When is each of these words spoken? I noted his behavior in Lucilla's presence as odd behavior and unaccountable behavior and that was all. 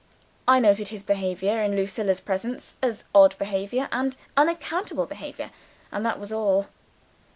I 0.47 0.59
noted 0.59 0.87
his 0.87 1.03
behavior 1.03 1.61
in 1.61 1.75
Lucilla's 1.75 2.19
presence 2.21 2.73
as 2.81 3.03
odd 3.13 3.37
behavior 3.37 3.87
and 3.91 4.17
unaccountable 4.35 5.05
behavior 5.05 5.51
and 5.91 6.03
that 6.07 6.19
was 6.19 6.33
all. 6.33 6.69